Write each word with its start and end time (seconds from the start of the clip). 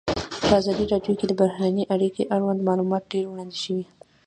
په 0.47 0.51
ازادي 0.59 0.85
راډیو 0.93 1.17
کې 1.19 1.25
د 1.27 1.31
بهرنۍ 1.41 1.83
اړیکې 1.93 2.23
اړوند 2.35 2.59
معلومات 2.67 3.03
ډېر 3.11 3.25
وړاندې 3.27 3.57
شوي. 3.63 3.85